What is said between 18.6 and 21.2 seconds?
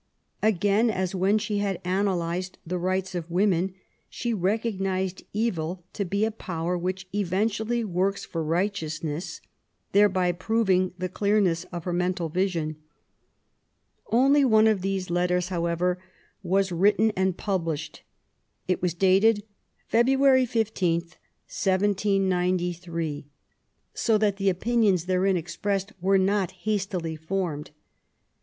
It is dated Feb. 15,